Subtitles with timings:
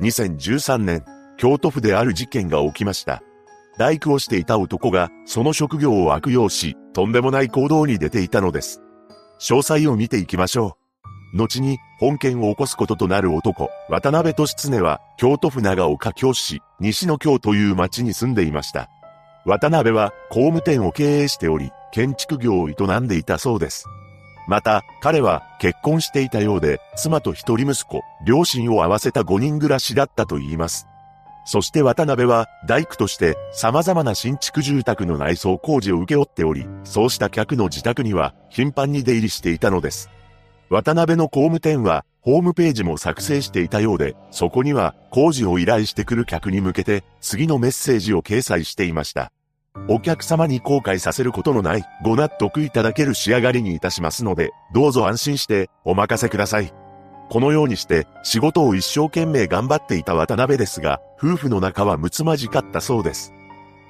[0.00, 1.04] 2013年、
[1.36, 3.22] 京都府である事件が起きました。
[3.78, 8.82] 大工をしていた男が、その職業を悪用し、とんでもない行動に出ていたのです。
[9.40, 10.76] 詳細を見ていきましょ
[11.34, 11.38] う。
[11.38, 18.88] 後に、本件を起こすこととなる男、渡辺俊常は、京都府長岡京市、西野京という町に住んでいました。
[19.44, 23.86] 渡辺は、工務店を経営しており、建築業を営んでいたそうです。
[24.46, 30.86] また、彼は結婚していたようで、妻と一人息子、両親を合わせた5人暮らしだったと言います。
[31.46, 40.10] そして渡辺は大工として様々な新築住宅の内装工事を請け負っており、そうした客の自宅には頻繁に出入りしていたのです。
[40.70, 49.30] 渡辺の工務店はホームページも作成していたようで、そこには工事を依頼してくる客に向けて次のメッセージを掲載していました。
[49.86, 56.72] お客様に後悔させることのないご納得いただける仕上がりにいたしますので、どうぞ安心してお任せください。
[57.28, 63.32] このようにして仕事を一生懸命頑張っていた渡辺ですが、夫婦の仲は睦まじかったそうです。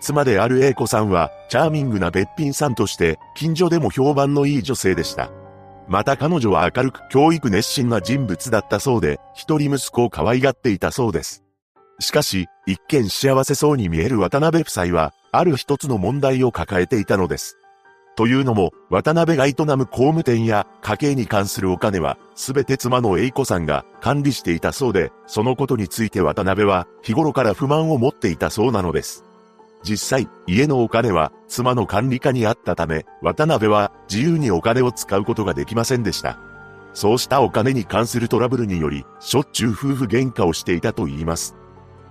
[0.00, 5.30] 妻である英子さんは、チャーミングなべっぴんさんとして、近所でも評判のいい女性でした。
[5.86, 11.43] また彼女は明るく教育熱心な人物だったそうで、一人息子を可愛がっていたそうです。
[12.00, 17.58] しかし、一見幸せそうに見える渡辺夫妻は、ある一つの問題を抱えていたのです。
[18.16, 29.24] というのも、渡辺が営む工務店や家計に関するお金は、すべて妻の栄子さんが管理していたそうで、そのことについて渡辺は日頃から不満を持っていたそうなのです。
[29.82, 36.38] 実際、家のお金は妻の管理下にあったため、渡辺は自由にお金を使うことができませんでした。
[36.94, 41.56] そうしたお金に関するトラブルにより、しょっちゅう夫婦喧嘩をしていたと言います。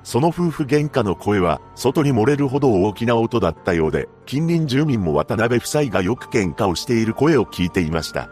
[0.03, 8.29] その夫婦喧嘩の声は、外に漏れるほど大きな音だったようで、近隣住民も渡辺夫妻がよく喧嘩をしている声を聞いていました。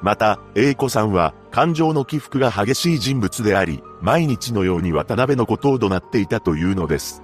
[0.00, 7.22] また、英子さんは、感情の起伏が激しい人物であり、毎日のように渡辺のことを怒鳴っていたというのです。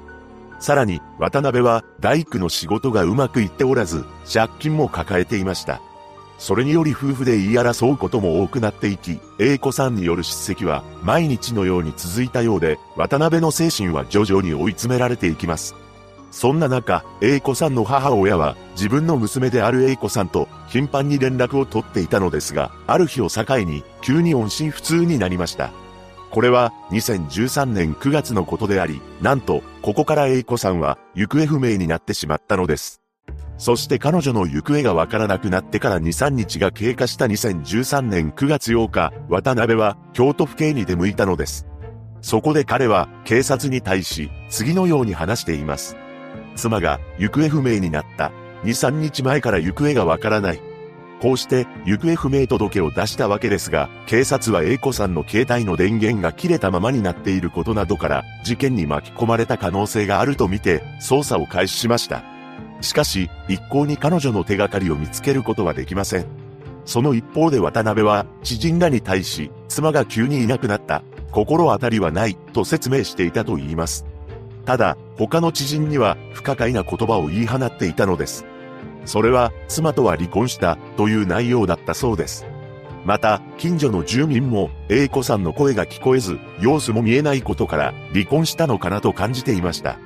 [0.58, 5.80] さらに、渡辺は、大工の仕事がうまくいっておらず、借金も抱えていました。
[6.38, 15.74] それにより夫婦で言い争うことも多くなっていき、英子さんによる叱責は毎日のように続いたようで、渡辺の精神は徐々に追い詰められていきます。
[16.30, 25.70] そんな中、英子さんの母親は自分の娘である英子さんと頻繁に連絡を取っていたのですが、ある日を境に急に音信不通になりました。
[26.32, 33.03] これは2013年9月のことであり、なんと、ここから英子さんは行方不明になってしまったのです。
[33.56, 41.66] そして彼女の行方がわからなくなってから2、3日が経過した2013年9月8日、渡辺は京都府警に出向いたのです。
[42.20, 45.96] そこで彼は警察に対し次のように話しています。
[46.56, 48.32] 妻が行方不明になった。
[48.64, 50.60] 2、3日前から行方がわからない。
[51.20, 62.33] こうして行方不明届を出したわけですが、警察は A 子さんの携帯の電源が切れたままになっていることなどから事件に巻き込まれた可能性があるとみて捜査を開始しました。
[62.84, 66.26] しかし、一向に彼女の手がかりを見つけることはできません。
[66.84, 71.02] その一方で渡辺は、知人らに対し、妻が急にいなくなった、
[71.32, 74.06] 心当たりはない、と説明していたと言います。
[74.64, 78.46] ただ、他の知人には不可解な言葉を言い放っていたのです。
[79.04, 82.46] それは、妻とは離婚した、という内容だったそうです。
[83.04, 89.98] また、近所の住民も、A 子さんの声が聞こえず、様子も見えないことから、離婚したのかなと感じていました。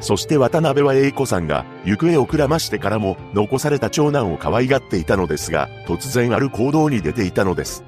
[0.00, 7.84] そして渡辺は英子さんが行方をくらましてからも残された長男を可愛がっていたのですが、突然ある行動に出ていたのです。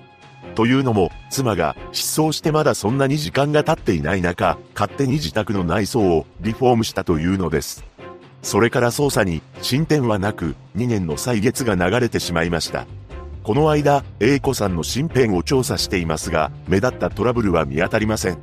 [0.55, 7.85] というのも、妻が失踪してまだそんなに時間が経っていない中、勝手に自宅の内装をリフォームしたというのです。
[8.43, 12.87] それから捜査に進展はなく、2年の歳月が流れてしまいました。
[13.43, 18.39] この間、英子さんの身辺を調査していますが、目立ったトラブルは見当たりません。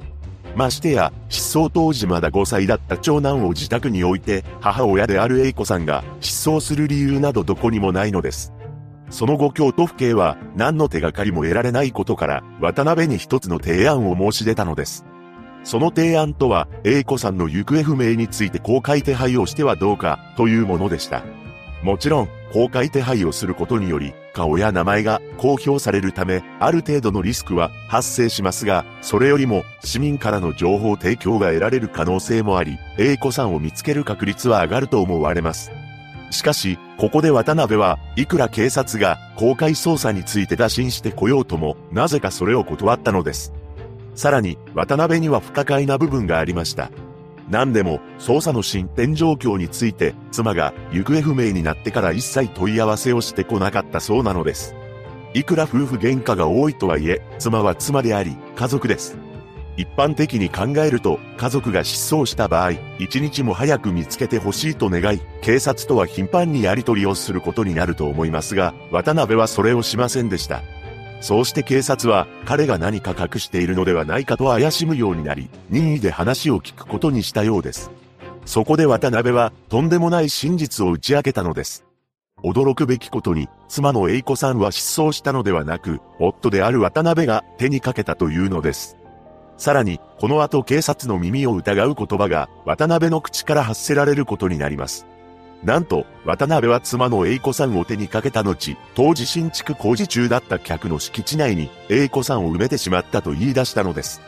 [0.59, 8.51] ましてや、失踪当時まだ5歳だった長男を自宅に置いて、母親である英子さんが失踪する理由などどこにもないのです。
[9.09, 15.05] その後京都府警は何の手がかりも得られないことから、渡辺に一つの提案を申し出たのです。
[15.63, 21.23] その提案とは、英子さんの行方不明について公開手配をしてはどうか、というものでした。
[21.81, 35.71] もちろん、公開手配をすることにより、顔や名前が公表されるため、ある程度のリスクは発生しますが、それよりも市民からの情報提供が得られる可能性もあり、A 子さんを見つける確率は上がると思われます。
[36.31, 43.53] しかし、ここで渡辺はいくら警察が公開捜査について打診してこようとも、なぜかそれを断ったのです。
[44.15, 46.91] さらに、渡辺には不可解な部分がありました。
[47.50, 54.75] 何でも、捜査の進展状況について、妻が行方不明になってから一切問い合わせをしてこなかったそうなのです。
[55.34, 59.18] いくら夫婦喧嘩が多いとはいえ、妻は妻であり、家族です。
[59.78, 70.62] 一般的に考えると、家族が失踪した場合、一日も早く見つけてほしいと願い、警察とは頻繁にやり取りをすることになると思いますが、渡辺はそれをしませんでした。
[71.21, 77.92] そうして警察は、彼が何か隠しているのではないかと怪しむようになり、任意で話を聞くことにしたようです。
[78.45, 81.86] そこで渡辺は、とんでもない真実を打ち明けたのです。
[82.44, 88.95] 驚くべきことに、妻の栄子さんは失踪したのではなく、夫である渡辺が手にかけたというのです。
[89.57, 95.06] さらに、この後警察の耳を疑う言葉が、渡辺の口から発せられることになります。
[95.63, 104.21] なんと、渡辺は妻の栄子さんを手にかけた後、当時新築工事中だった客の敷地内に、栄子さんを埋めてしまったと言い出したのです。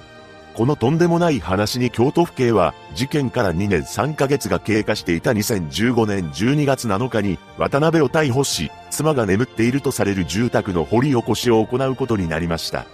[0.53, 12.85] このとんでもない話に京都府警は、事件から2年3ヶ月が経過していた2015年12月7日に、渡辺を逮捕し、妻が眠っているとされる住宅の掘り起こしを行うことになりました。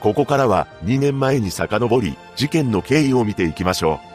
[0.00, 4.07] ここからは2年前に遡り、事件の経緯を見ていきましょう。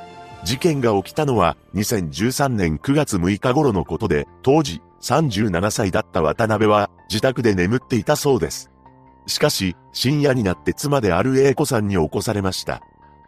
[0.44, 8.70] 事件が起きたのは2013年9月6日頃のことで、当時37歳だった渡辺は自宅で眠っていたそうです。
[9.26, 12.82] しかし、深夜になって妻である英子さんに起こされました。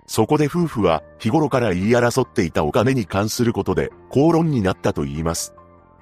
[0.07, 5.55] そこで夫婦は日頃から言い争っていたお金に関することで口論になったと言います。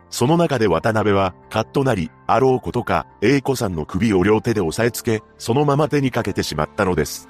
[0.09, 7.29] その中で渡辺は、カッとなり、あろうことか、英子さんの首を両手で押さえつけ、そのまま手にかけてしまったのです。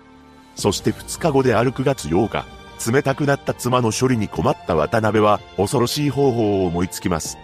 [0.55, 2.45] そして2日後である9月8日、
[2.85, 7.37] 冷たくなった妻の処理に困った渡辺は、恐ろしい方法を思いつきます。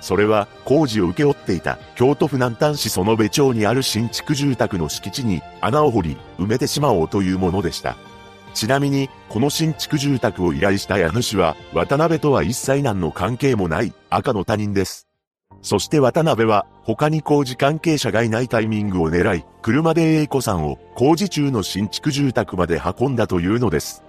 [0.00, 7.96] それは、工事を請け負っていた、京都府南丹市園部町にある新築住宅の敷地に、穴を掘り、埋めてしまおうというものでした。
[8.54, 15.08] ちなみに、この新築住宅を依頼した家主は、渡辺とは一切何の関係もない赤の他人です。
[15.62, 24.02] そして渡辺は、他に工事関係者がいないタイミングを狙い、車で英子さんを工事中の新築住宅まで運んだというのです。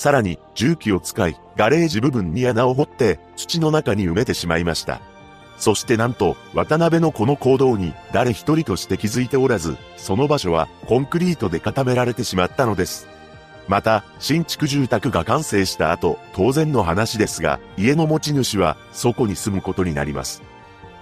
[0.00, 4.98] さらに、重機を使い、ガレージ部分に穴を掘って、土の中に埋めてしまいました。
[5.58, 13.08] そしてなんと、渡辺のこの行動に誰一人として気づいておらず、その場所はコンクリートで固められてしまったのです。
[13.68, 20.42] また、新築住宅が完成した後、当然の話ですが、家の持ち主は、そこに住むことになります。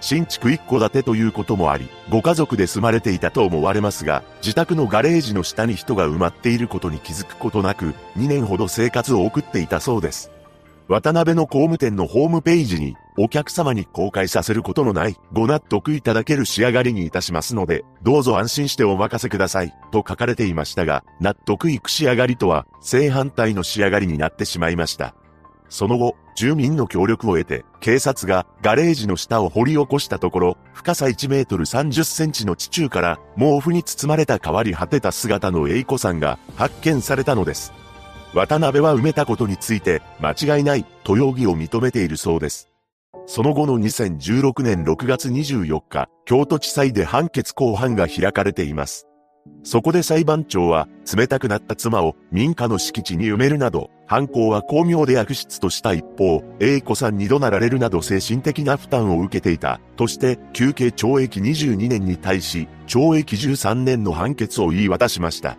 [0.01, 10.31] 新築一戸建てということもあり、ご家族で住まれていたと思われますが、自宅のガレージの下に人が埋まっていることに気づくことなく、2年ほど生活を送っていたそうです。
[10.89, 25.13] 渡辺の工務店のホームページに、お客様に公開させることのない、ご納得いただける仕上がりにいたしますので、どうぞ安心してお任せください、と書かれていましたが、納得いく仕上がりとは、正反対の仕上がりになってしまいました。
[25.69, 37.73] その後、住民の協力を得て、警察がガレージの下を掘り起こしたところ、深さ1メートル30センチの地中から、毛布に包まれた変わり果てた姿の栄子さんが発見されたのです。
[38.33, 42.69] 渡辺は埋めたことについて間違いないと容疑を認めているそうです。
[43.25, 49.08] その後の2016年6月24日、京都地裁で判決公判が開かれています。
[49.63, 65.57] そこで裁判長は、冷たくなった妻を民家の敷地に埋めるなど、犯行は巧妙で悪質とした一方、A 子さんに怒鳴られるなど精神的な負担を受けていた、として、休刑懲役22年に対し、懲役13年の判決を言い渡しました。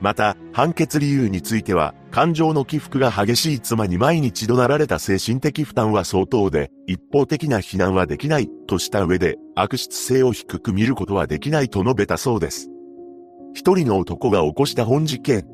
[0.00, 12.73] また、判決理由については、感情の起伏が激しい妻に毎日怒鳴られた精神的負担は相当で、一方的な非難はできない、とした上で、悪質性を低く見ることはできないと述べたそうです。
[13.54, 15.46] 一人の男が起こした本事件。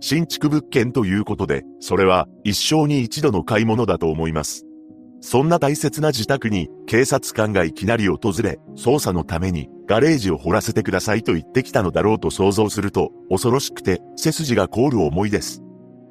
[0.00, 4.64] 新築物件ということで、それは一生に一度の買い物だと思います。
[5.20, 15.60] そんな大切な自宅に警察官がいきなり訪れ、捜査のためにガレージを掘らせてくださいと言ってきたのだろうと想像すると、恐ろしくて背筋が凍る思いです。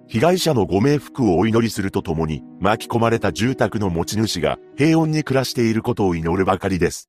[0.08, 7.08] 被害者のご冥福をお祈りするとともに、巻き込まれた住宅の持ち主が平穏に暮らしていることを祈るばかりです。